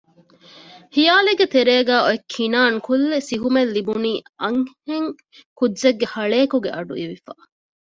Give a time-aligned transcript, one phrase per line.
[0.95, 5.09] ހިޔާލެއްގެ ތެރޭގައި އޮތް ކިނާން ކުއްލި ސިހުމެއް ލިބުނީ އަންހެން
[5.57, 7.33] ކުއްޖެއްގެ ހަޅޭކުގެ އަޑުއިވިފަ